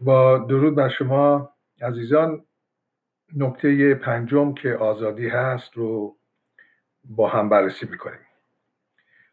[0.00, 1.50] با درود بر شما
[1.82, 2.44] عزیزان.
[3.36, 6.16] نکته پنجم که آزادی هست رو
[7.04, 8.18] با هم بررسی می‌کنیم.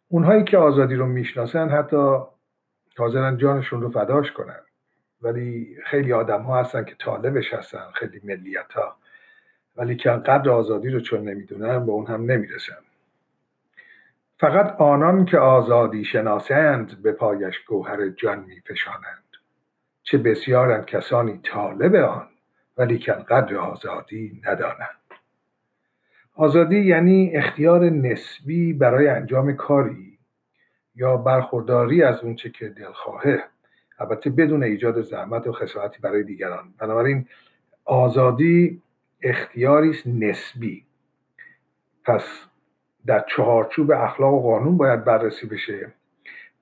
[0.08, 2.18] اونهایی که آزادی رو می‌شناسن حتی
[2.98, 4.60] حاضرن جانشون رو فداش کنن.
[5.22, 8.96] ولی خیلی آدم ها هستن که طالبش هستن خیلی ملیت ها
[9.76, 12.78] ولی که قدر آزادی رو چون نمی‌دونن به اون هم نمی‌رسن.
[14.38, 19.33] فقط آنان که آزادی شناسند به پایش گوهر جان میفشانند.
[20.04, 22.28] چه بسیارند کسانی طالب آن
[22.78, 25.04] ولی که قدر آزادی ندانند.
[26.36, 30.18] آزادی یعنی اختیار نسبی برای انجام کاری
[30.96, 33.44] یا برخورداری از اونچه که دلخواهه.
[34.00, 36.74] البته بدون ایجاد زحمت و خسارتی برای دیگران.
[36.78, 37.28] بنابراین
[37.86, 38.82] آزادی
[39.22, 40.86] اختیاری است نسبی.
[42.06, 42.24] پس
[43.06, 45.94] در چهارچوب اخلاق و قانون باید بررسی بشه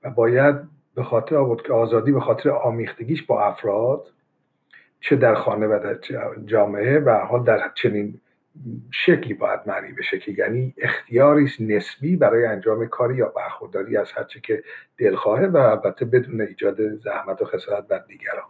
[0.03, 0.55] و باید
[0.95, 4.11] به خاطر آورد که آزادی به خاطر آمیختگیش با افراد
[4.99, 5.97] چه در خانه و در
[6.45, 8.19] جامعه و حال در چنین
[8.91, 14.39] شکلی باید معنی بشه که یعنی اختیاری نسبی برای انجام کاری یا برخورداری از هرچه
[14.39, 14.63] که
[14.97, 18.45] دلخواهه و البته بدون ایجاد زحمت و خسارت بر دیگران.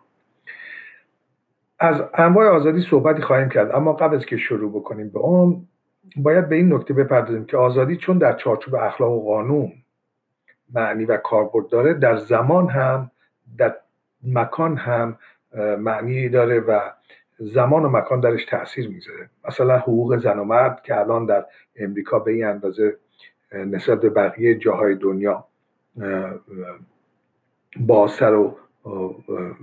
[1.79, 5.67] از انواع آزادی صحبتی خواهیم کرد اما قبل از که شروع بکنیم به اون
[6.15, 9.71] باید به این نکته بپردازیم که آزادی چون در چارچوب اخلاق و قانون
[10.75, 13.11] معنی و کاربرد داره در زمان هم
[13.57, 13.75] در
[14.23, 15.17] مکان هم
[15.79, 16.79] معنی داره و
[17.39, 19.29] زمان و مکان درش تاثیر می‌ذاره.
[19.47, 22.97] مثلا حقوق زن و مرد که الان در امریکا به این اندازه
[23.53, 25.45] نسبت به بقیه جاهای دنیا
[27.79, 28.57] بازتر و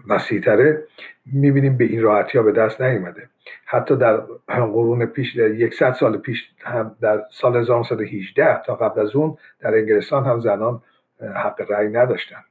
[0.09, 0.85] وسیعتره
[1.27, 3.29] می‌بینیم به این راحتی ها به دست نیومده.
[3.65, 9.17] حتی در قرون پیش در یکصد سال پیش هم در سال 1918 تا قبل از
[9.17, 10.83] اون در انگلستان هم زنان
[11.21, 12.45] حق رأی نداشتن.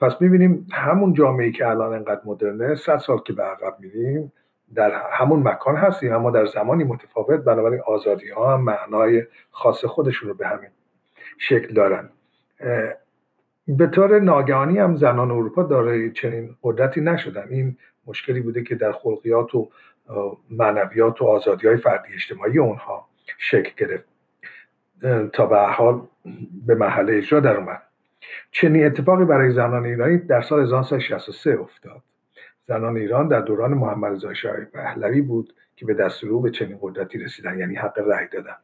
[0.00, 4.32] پس می‌بینیم همون جامعه که الان انقدر مدرنه صد سال که به عقب میریم
[4.74, 10.28] در همون مکان هستیم اما در زمانی متفاوت بنابراین آزادی ها هم معنای خاص خودشون
[10.28, 10.70] رو به همین
[11.38, 12.10] شکل دارن.
[13.68, 17.46] به طور ناگهانی هم زنان اروپا دارای چنین قدرتی نشدن.
[17.50, 17.76] این
[18.06, 19.68] مشکلی بوده که در خلقیات و
[20.50, 23.08] معنویات و آزادی های فردی اجتماعی اونها
[23.38, 24.17] شکل گرفت.
[25.32, 26.00] تا به حال
[26.66, 27.82] به محله اجرا در اومد.
[28.50, 32.02] چنین اتفاقی برای زنان ایرانی در سال 1963 افتاد.
[32.62, 36.78] زنان ایران در دوران محمد رضا شاه پهلوی بود که به دستور او به چنین
[36.80, 38.56] قدرتی رسیدن یعنی حق رأی دادن.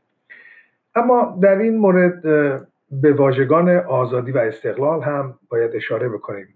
[0.95, 2.23] اما در این مورد
[2.91, 6.49] به واژگان آزادی و استقلال هم باید اشاره بکنیم.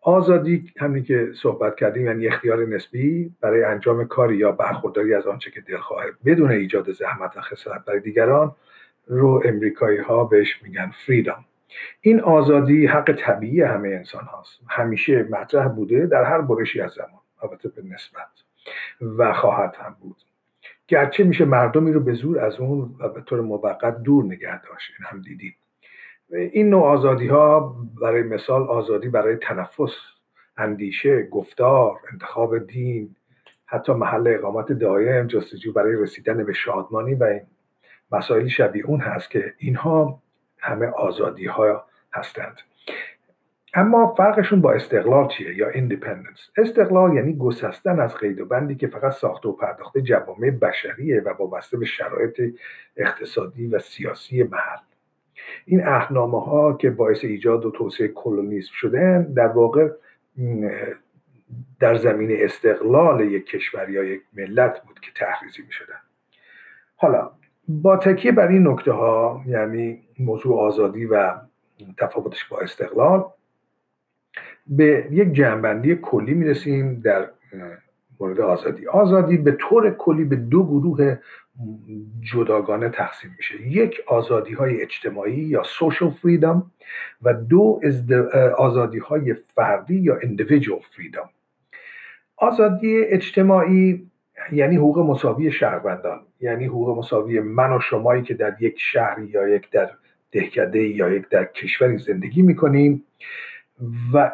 [0.00, 5.50] آزادی همین که صحبت کردیم یعنی اختیار نسبی برای انجام کاری یا برخورداری از آنچه
[5.50, 8.54] که دلخواه بدون ایجاد زحمت و خسارت برای دیگران
[9.08, 11.44] رو امریکایی ها بهش میگن فریدام
[12.00, 14.60] این آزادی حق طبیعی همه انسان هاست.
[14.68, 18.28] همیشه مطرح بوده در هر برشی از زمان البته به نسبت.
[19.18, 20.16] و خواهد هم بود.
[20.88, 24.92] گرچه میشه مردمی رو به زور از اون و به طور موقت دور نگه داشت.
[24.98, 25.54] این هم دیدیم.
[26.30, 29.94] این نوع آزادی ها برای مثال آزادی برای تنفس
[30.56, 33.16] اندیشه گفتار انتخاب دین
[33.66, 37.40] حتی محل اقامت دایم جستجو برای رسیدن به شادمانی و این
[38.12, 40.22] مسائل شبیه اون هست که اینها
[40.58, 42.60] همه آزادی ها هستند.
[43.74, 48.86] اما فرقشون با استقلال چیه یا ایندیپندنس استقلال یعنی گسستن از قید و بندی که
[48.86, 52.54] فقط ساخته و پرداخته جوامع بشریه و وابسته به شرایط
[52.96, 54.78] اقتصادی و سیاسی محل.
[55.64, 59.88] این اهنامه ها که باعث ایجاد و توسعه کلونیسم شدن در واقع
[61.80, 66.00] در زمین استقلال یک کشور یا یک ملت بود که تحریزی می شدن
[66.96, 67.30] حالا
[67.68, 71.34] با تکیه بر این نکته ها یعنی موضوع آزادی و
[71.98, 73.24] تفاوتش با استقلال
[74.66, 77.28] به یک جنبندی کلی می‌رسیم در
[78.20, 78.86] مورد آزادی.
[78.86, 81.18] آزادی به طور کلی به دو گروه
[82.32, 83.66] جداگانه تقسیم میشه.
[83.66, 86.62] یک آزادی های اجتماعی یا social freedom
[87.22, 87.80] و دو
[88.58, 91.28] آزادی های فردی یا individual freedom.
[92.36, 94.10] آزادی اجتماعی
[94.52, 99.48] یعنی حقوق مساوی شهروندان یعنی حقوق مساوی من و شمایی که در یک شهری یا
[99.48, 99.90] یک در
[100.32, 103.04] دهکده یا یک در کشوری زندگی می‌کنیم
[104.12, 104.32] و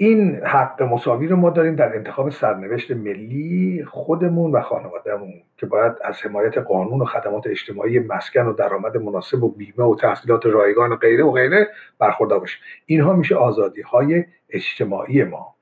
[0.00, 5.92] این حق مساوی رو ما داریم در انتخاب سرنوشت ملی خودمون و خانوادهمون که باید
[6.04, 10.92] از حمایت قانون و خدمات اجتماعی مسکن و درآمد مناسب و بیمه و تحصیلات رایگان
[10.92, 11.68] و غیره و غیره
[11.98, 15.54] برخوردار باشیم اینها میشه آزادی های اجتماعی ما.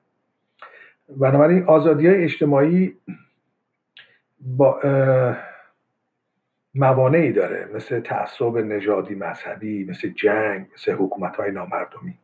[1.08, 2.94] بنابراین آزادی های اجتماعی
[4.46, 4.81] با
[6.75, 7.69] موانعی داره.
[7.75, 12.14] مثل تعصب نژادی مذهبی مثل جنگ مثل حکومت های نامردمی.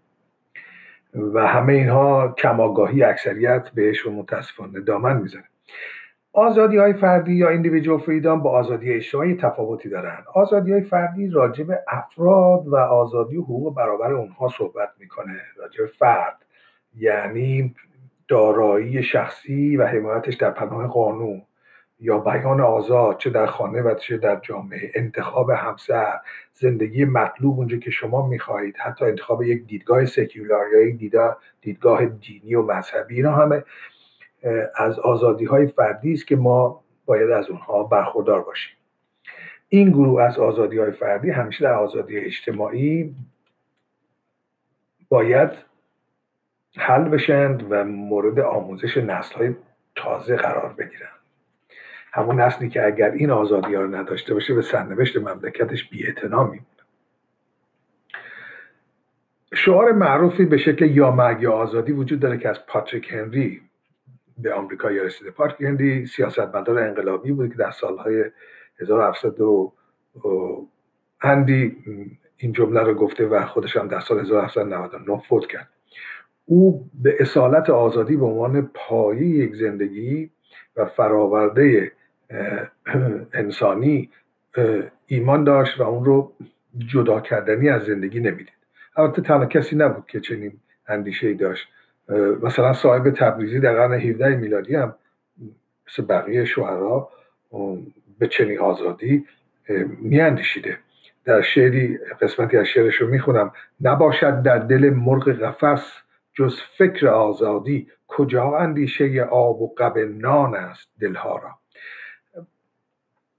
[1.14, 5.44] و همه اینها کماگاهی اکثریت بهشون متاسفانه دامن می‌زنه.
[6.32, 10.24] آزادی های فردی یا ایندیویدوال فریدام با آزادی اجتماعی تفاوتی دارن.
[10.34, 15.40] آزادی های فردی راجع به افراد و آزادی و حقوق برابر اونها صحبت می‌کنه.
[15.56, 16.44] راجع به فرد
[16.96, 17.74] یعنی
[18.28, 21.42] دارایی شخصی و حمایتش در پناه قانون.
[22.02, 26.20] یا بیان آزاد چه در خانه و چه در جامعه انتخاب همسر
[26.52, 31.14] زندگی مطلوب اونجا که شما می‌خواهید حتی انتخاب یک دیدگاه سکولار یا یک
[31.60, 33.64] دیدگاه دینی و مذهبی اینا همه
[34.76, 38.76] از آزادی های فردی است که ما باید از اونها برخوردار باشیم.
[39.68, 43.14] این گروه از آزادی های فردی همیشه در آزادی اجتماعی
[45.08, 45.50] باید
[46.76, 49.54] حل بشند و مورد آموزش نسل های
[49.94, 51.21] تازه قرار بگیرند
[52.12, 56.60] همون نسلی که اگر این آزادی ها رو نداشته باشه به سرنوشت مملکتش بی میمونه
[59.54, 63.60] شعار معروفی به شکل یا مرگ یا آزادی وجود داره که از پاتریک هنری
[64.38, 65.30] به آمریکا رسیده.
[65.30, 68.24] پاتریک هنری سیاستمدار انقلابی بود که در سالهای
[68.80, 69.72] 1700 و
[71.20, 71.76] هندی
[72.36, 75.68] این جمله رو گفته و خودش هم در سال 1799 فوت کرد.
[76.46, 80.30] او به اصالت آزادی به عنوان پایه یک زندگی
[80.76, 81.92] و فراورده
[83.32, 84.10] انسانی
[85.06, 86.32] ایمان داشت و اون رو
[86.78, 88.52] جدا کردنی از زندگی نمی‌دید.
[88.96, 90.52] البته تنها کسی نبود که چنین
[90.86, 91.68] اندیشه ای داشت
[92.42, 94.94] مثلا صاحب تبریزی در قرن 17 میلادی هم
[95.88, 97.10] مثل بقیه شوهرها
[98.18, 99.24] به چنین آزادی
[100.00, 100.78] میاندیشیده.
[101.24, 103.52] در شعری قسمتی از شعرش رو می‌خونم.
[103.80, 105.92] نباشد در دل مرغ قفس
[106.34, 111.50] جز فکر آزادی کجا اندیشه آب و قب نان است دلها را؟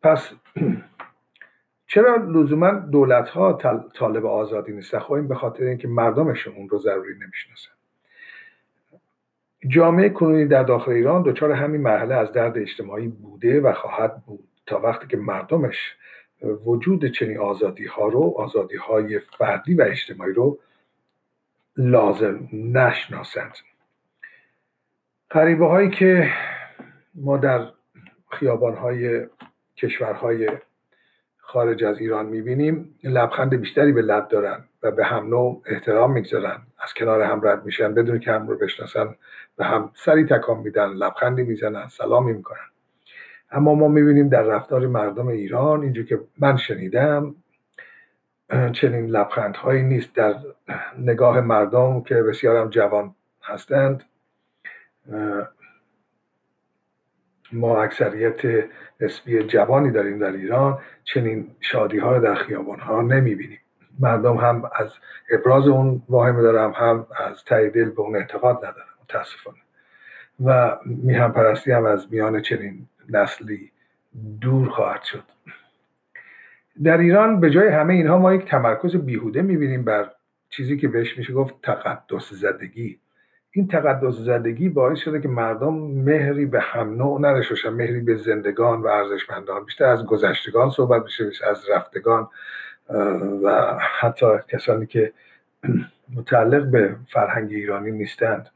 [0.03, 0.31] پس
[1.91, 3.53] چرا لزوما دولت ها
[3.93, 7.71] طالب آزادی نیستن؟ خب این به خاطر اینکه مردمشون اون رو ضروری نمی‌شناسن.
[9.67, 14.47] جامعه کنونی در داخل ایران دچار همین مرحله از درد اجتماعی بوده و خواهد بود
[14.65, 15.95] تا وقتی که مردمش
[16.65, 20.59] وجود چنین آزادی ها رو آزادی های فردی و اجتماعی رو
[21.77, 23.53] لازم نشناسند.
[25.31, 26.29] غریبه هایی که
[27.15, 27.67] ما در
[28.29, 29.27] خیابان های
[29.77, 30.49] کشورهای
[31.37, 36.61] خارج از ایران می‌بینیم لبخند بیشتری به لب دارن و به هم نوع احترام می‌گذارن.
[36.79, 39.15] از کنار هم رد میشن بدون که هم رو بشناسن
[39.57, 42.57] به هم سری تکان میدن لبخندی می‌زنن سلامی می‌کنن.
[43.51, 47.35] اما ما می‌بینیم در رفتار مردم ایران اینجور که من شنیدم
[48.71, 50.35] چنین لبخندهایی نیست در
[50.97, 54.03] نگاه مردم که بسیارم جوان هستند.
[57.51, 58.41] ما اکثریت
[59.01, 63.59] نسبی جوانی داریم در ایران چنین شادی ها رو در خیابان ها نمی بینیم
[63.99, 64.93] مردم هم از
[65.31, 69.57] ابراز اون واهمه دارم هم از ته دل به اون اعتقاد ندارم متاسفانه.
[70.45, 73.71] و میهم پرستی هم از میان چنین نسلی
[74.41, 75.23] دور خواهد شد.
[76.83, 80.11] در ایران به جای همه اینها ما یک تمرکز بیهوده می‌بینیم بر
[80.49, 82.99] چیزی که بهش میشه گفت تقدس زدگی.
[83.55, 88.81] این تقدس زدگی باعث شده که مردم مهری به هم نوع نداشته مهری به زندگان
[88.81, 89.65] و ارزشمندان.
[89.65, 92.27] بیشتر از گذشتگان صحبت بشه بیشتر از رفتگان
[93.43, 95.13] و حتی کسانی که
[96.15, 98.49] متعلق به فرهنگ ایرانی نیستند.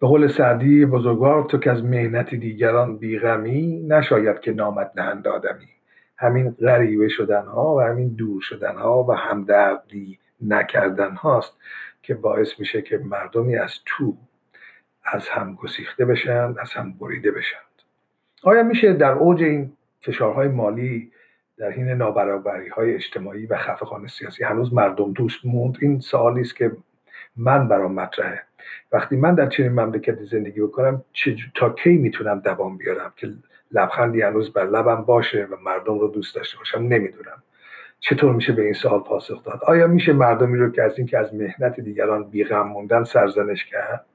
[0.00, 5.68] به قول سعدی بزرگوار تو که از مهنت دیگران بیغمی نشاید که نامت نهند آدمی.
[6.16, 11.52] همین غریبه شدن ها و همین دور شدن ها و همدردی نکردن هاست
[12.02, 14.16] که باعث میشه که مردمی از تو
[15.04, 17.62] از هم گسیخته بشن از هم بریده بشند
[18.42, 21.12] آیا میشه در اوج این فشارهای مالی
[21.56, 26.56] در حین نابرابری های اجتماعی و خفقان سیاسی هنوز مردم دوست موند؟ این سوالی است
[26.56, 26.72] که
[27.36, 28.42] من برام مطرحه.
[28.92, 31.04] وقتی من در چنین مملکتی زندگی بکنم
[31.54, 33.30] تا کی می‌تونم دوام بیارم که
[33.72, 37.42] لبخندی هنوز بر لبم باشه و مردم رو دوست داشته باشم؟ نمی‌دونم.
[38.00, 41.34] چطور میشه به این سوال پاسخ داد؟ آیا میشه مردمی رو که از اینکه از
[41.34, 44.06] مهنت دیگران بیغم موندن سرزنش کرد؟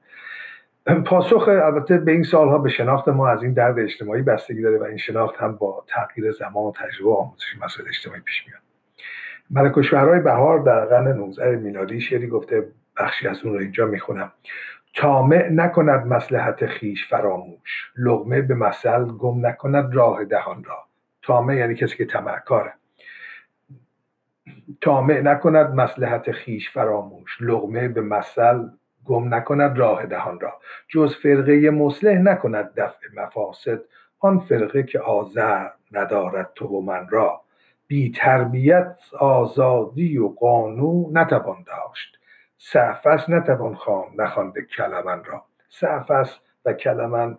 [1.04, 4.82] پاسخ البته به این سالها به شناخت ما از این درد اجتماعی بستگی داره و
[4.82, 8.60] این شناخت هم با تغییر زمان و تجربه آموزش مسائل اجتماعی پیش میاد.
[9.50, 13.86] ملک و شهرهای بهار در قرن 19 میلادی شعری گفته بخشی از اون رو اینجا
[13.86, 14.32] می‌خونم.
[14.94, 17.90] تامع نکند مسلحت خیش فراموش.
[17.96, 20.78] لغمه به مثل گم نکند راه دهان را.
[21.22, 22.72] تامع یعنی کسی که تمعکاره
[24.80, 27.38] تامع نکند مسلحت خیش فراموش.
[27.40, 28.68] لغمه به مثل
[29.04, 30.52] گم نکند راه دهان را.
[30.88, 33.80] جز فرقه مصلح نکند دفع مفاسد
[34.18, 37.40] آن فرقه که آذر ندارد تو و من را.
[37.86, 42.18] بی تربیت آزادی و قانون نتوان داشت.
[42.58, 45.44] سعفس نتوان خان نخوانده کلمن را.
[45.68, 47.36] سعفس و کلمن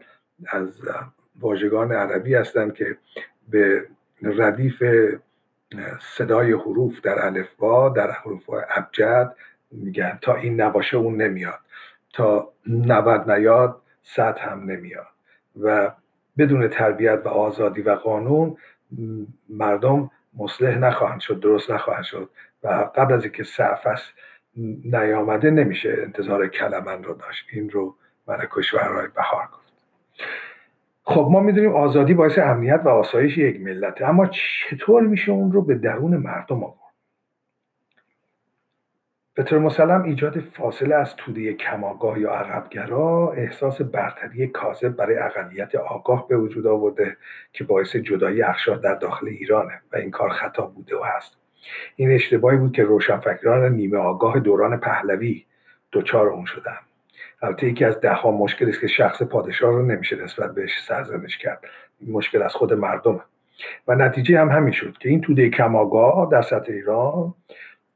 [0.51, 0.81] از
[1.39, 2.98] واژگان عربی هستند که
[3.50, 3.88] به
[4.22, 4.84] ردیف
[6.18, 9.36] صدای حروف در الفبا در حروف ابجد
[9.72, 11.60] میگن تا این نباشه اون نمیاد.
[12.14, 15.08] تا نود نیاد صد هم نمیاد.
[15.62, 15.92] و
[16.38, 18.58] بدون تربیت و آزادی و قانون
[19.50, 22.30] مردم مصلح نخواهند شد درست نخواهند شد.
[22.64, 24.02] و قبل از اینکه سعفس
[24.86, 27.46] نیامده نمیشه انتظار کلمن رو داشت.
[27.52, 27.96] این رو
[28.28, 29.74] من کشورهای بهار گفت.
[31.10, 35.62] خب ما می‌دونیم آزادی باعث امنیت و آسایش یک ملته اما چطور میشه اون رو
[35.62, 36.94] به درون مردم آورد؟
[39.34, 45.76] به طور مسلم ایجاد فاصله از توده کماگاه یا عقبگرا احساس برتری کاذب برای اقلیت
[45.76, 47.18] آگاه به وجود آورده
[47.54, 51.38] که باعث جدایی اخشار در داخل ایرانه و این کار خطا بوده و هست.
[51.96, 55.46] این اشتباهی بود که روشنفکران نیمه آگاه دوران پهلوی
[55.92, 56.87] دچار اون شدن
[57.41, 61.63] البته یکی از دهها مشکلی است که شخص پادشاه رو نمیشه نسبت بهش سرزنش کرد.
[62.00, 63.22] این مشکل از خود مردم
[63.88, 67.34] و نتیجه هم همین شد که این توده کماگاه در سطح ایران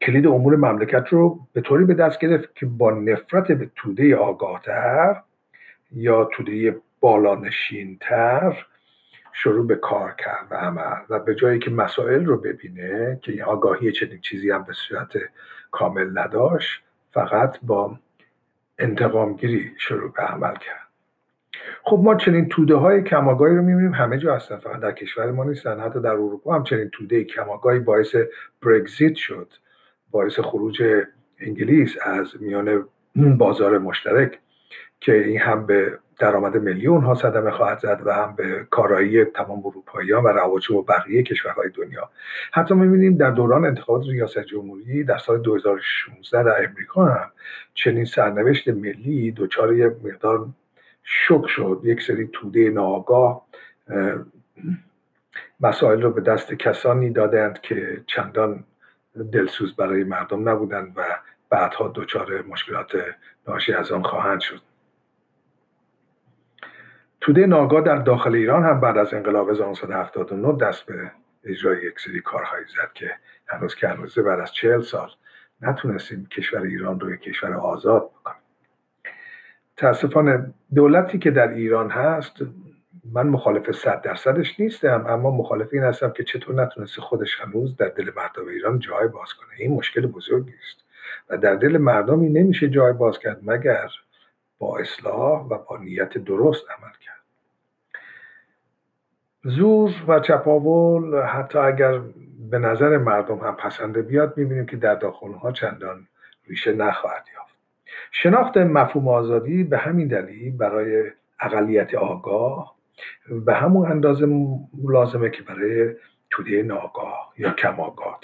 [0.02, 5.22] کلید امور مملکت رو به طوری به دست گرفت که با نفرت به توده آگاهتر
[5.92, 8.66] یا توده بالانشینتر
[9.34, 10.98] شروع به کار کرد و عمل.
[11.10, 15.14] و به جایی که مسائل رو ببینه که آگاهی چنین چیزی هم به صورت
[15.72, 16.82] کامل نداشت
[17.12, 18.00] فقط با
[18.82, 20.88] انتقامگیری شروع به عمل کرد.
[21.84, 23.94] خب ما چنین توده های کماگاهی رو می‌بینیم.
[23.94, 25.80] همه جا هستن فقط در کشور ما نیستن.
[25.80, 28.16] حتی در اروپا هم چنین توده کماگاهی باعث
[28.62, 29.54] برگزیت شد.
[30.12, 30.84] باعث خروج
[31.40, 34.40] انگلیس از میان بازار مشترک
[35.00, 39.66] که این هم به درآمد میلیون ها صدمه خواهد زد و هم به کارایی تمام
[39.66, 42.10] اروپایی ها و رواج و بقیه کشورهای دنیا.
[42.52, 47.32] حتی می‌بینیم در دوران انتخابات ریاست جمهوری در سال 2016 در امریکا هم
[47.74, 50.48] چنین سرنوشت ملی دچار یک مقدار
[51.04, 51.82] شک شد.
[51.84, 53.48] یک سری توده ناآگاه
[55.60, 58.64] مسائل رو به دست کسانی دادند که چندان
[59.32, 61.02] دلسوز برای مردم نبودند و
[61.50, 62.92] بعدها دچار مشکلات
[63.48, 64.71] ناشی از آن خواهند شد.
[67.22, 71.12] توده ناگاه در داخل ایران هم بعد از انقلاب 1979 دست به
[71.44, 73.12] اجرای یک سری کارهایی زد که
[73.48, 75.10] هنوز که هنوزه بعد از چهل سال
[75.62, 78.38] نتونستیم کشور ایران رو یک کشور آزاد بکنیم.
[79.78, 82.36] تاسفانه دولتی که در ایران هست
[83.14, 87.88] من مخالف صد درصدش نیستم اما مخالف این هستم که چطور نتونسته خودش هنوز در
[87.88, 89.50] دل مردم ایران جای باز کنه.
[89.60, 90.82] این مشکل بزرگی است.
[91.30, 93.90] و در دل مردمی نمیشه جای باز کرد مگر
[94.62, 97.22] با اصلاح و با نیت درست عمل کرد.
[99.44, 102.02] زور و چپاول حتی اگر
[102.50, 106.08] به نظر مردم هم پسنده بیاد می‌بینیم که در داخل ها چندان
[106.48, 107.56] ریشه نخواهد یافت.
[108.12, 112.76] شناخت مفهوم آزادی به همین دلیل برای اقلیت آگاه
[113.46, 114.28] به همون اندازه
[114.84, 115.96] لازمه که برای
[116.30, 118.20] توده ناگاه یا کم آگاه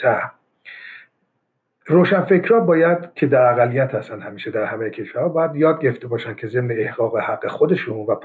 [1.89, 6.48] روشنفکرها باید که در اقلیت هستن همیشه در همه کشورها باید یاد گرفته باشن که
[6.48, 8.15] ضمن احقاق حق خودشون و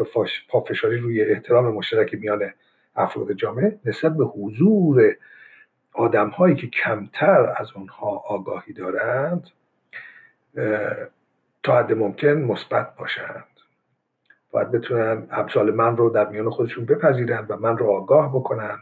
[0.48, 2.50] پافشاری روی احترام مشترک میان
[2.96, 5.16] افراد جامعه نسبت به حضور
[5.92, 9.48] آدم هایی که کمتر از اونها آگاهی دارند
[11.62, 13.44] تا حد ممکن مثبت باشند.
[14.50, 18.78] باید بتونن ابزال من رو در میان خودشون بپذیرند و من رو آگاه بکنن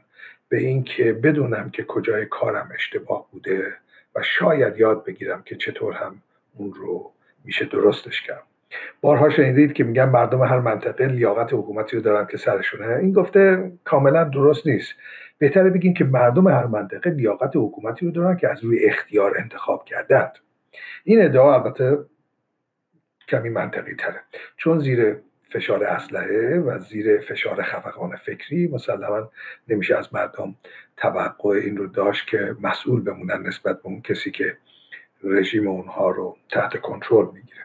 [0.49, 3.75] به اینکه بدونم که کجای کارم اشتباه بوده.
[4.23, 6.23] شاید یاد بگیرم که چطور هم
[6.57, 7.13] اون رو
[7.45, 8.43] میشه درستش کرد.
[9.01, 12.97] بارها شنیدید که میگن مردم هر منطقه لیاقت حکومتی رو دارن که سرشونه.
[12.97, 14.95] این گفته کاملا درست نیست.
[15.39, 19.85] بهتره بگیم که مردم هر منطقه لیاقت حکومتی رو دارن که از روی اختیار انتخاب
[19.85, 20.33] کردند
[21.05, 21.99] این ادعا البته
[23.29, 24.21] کمی منطقی تره.
[24.57, 25.17] چون زیر
[25.53, 29.31] فشار اسلحه و زیر فشار خفقان فکری مسلما
[29.69, 30.55] نمیشه از مردم
[30.97, 34.57] توقع این رو داشت که مسئول بمونن نسبت به اون کسی که
[35.25, 37.61] رژیم اونها رو تحت کنترل می‌گیره.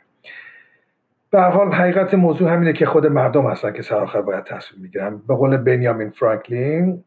[1.32, 5.36] به حال حقیقت موضوع همینه که خود مردم هستن که سرآخر باید تصمیم می‌گیرن به
[5.36, 7.04] قول بنیامین فرانکلین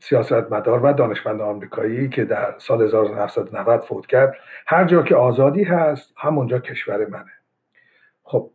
[0.00, 4.34] سیاستمدار و دانشمند آمریکایی که در سال 1990 فوت کرد
[4.66, 7.32] هر جا که آزادی هست همونجا کشور منه.
[8.24, 8.50] خب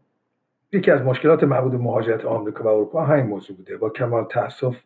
[0.72, 3.78] یکی از مشکلات مربوط به مهاجرت آمریکا و اروپا همین موضوع بوده.
[3.78, 4.78] با کمال تاسف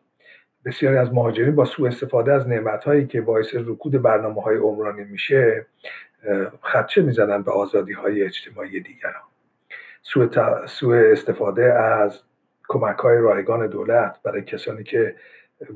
[0.65, 5.03] بسیاری از مهاجرین با سوء استفاده از نعمت هایی که باعث رکود برنامه های عمرانی
[5.03, 5.65] میشه
[6.61, 9.23] خدشه می‌زنن به آزادی های اجتماعی دیگران.
[10.67, 12.23] سوء, استفاده از
[12.67, 15.15] کمک های رایگان دولت برای کسانی که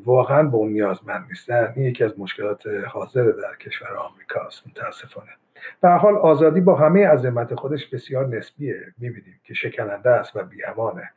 [0.05, 1.73] واقعا به اون نیازمند نیستن.
[1.75, 5.31] این یکی از مشکلات حاضر در کشور آمریکاست متاسفانه.
[5.81, 8.93] به حال آزادی با همه عظمت خودش بسیار نسبیه.
[8.97, 11.11] می‌بینیم که شکننده است و بیامانه.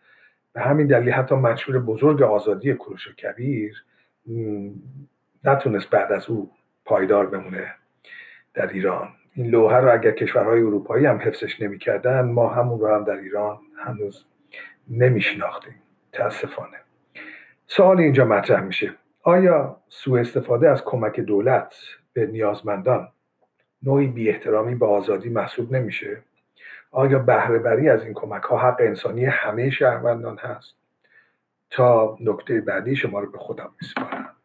[0.52, 3.84] به همین دلیل حتی منشور بزرگ آزادی کروش و کبیر
[5.44, 6.50] نتونست بعد از او
[6.84, 7.74] پایدار بمونه
[8.54, 9.08] در ایران.
[9.34, 13.58] این لوحه رو اگر کشورهای اروپایی هم حفظش نمی‌کردن ما همون رو هم در ایران
[13.84, 14.24] هنوز
[14.90, 15.74] نمیشناختیم.
[16.12, 16.76] تاسفانه
[17.70, 18.94] سوال اینجا مطرح میشه.
[19.22, 21.74] آیا سوء استفاده از کمک دولت
[22.12, 23.08] به نیازمندان
[23.82, 26.22] نوعی بی احترامی به آزادی محسوب نمیشه؟
[26.90, 30.74] آیا بهره بری از این کمک ها حق انسانی همه شهروندان هست؟
[31.70, 34.37] تا نکته بعدی شما رو به خودم میسپارم.